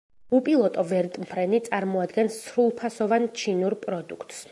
უპილოტო 0.35 0.83
ვერტმფრენი 0.91 1.59
წარმოადგენს 1.67 2.39
სრულფასოვან 2.47 3.29
ჩინურ 3.43 3.77
პროდუქტს. 3.85 4.41